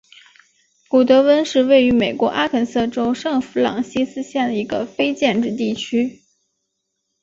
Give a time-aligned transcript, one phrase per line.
[0.89, 6.23] 古得温是位于美国阿肯色州圣弗朗西斯县的一个非建制地区。